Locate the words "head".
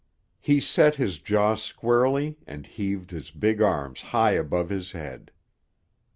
4.93-5.29